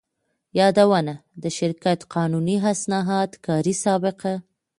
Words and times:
يادونه: 0.59 1.13
د 1.43 1.45
شرکت 1.57 1.99
قانوني 2.13 2.55
اسناد، 2.71 3.29
کاري 3.45 3.73
سابقه، 3.85 4.33